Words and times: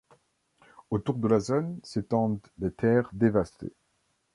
Autour 0.89 1.13
de 1.19 1.27
la 1.27 1.39
Zone, 1.39 1.79
s'étendent 1.83 2.47
les 2.57 2.71
Terres 2.73 3.11
Dévastés. 3.13 3.75